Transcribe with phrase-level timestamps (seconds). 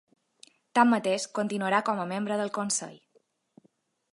[0.77, 2.99] Tanmateix, continuarà com a membre del consell.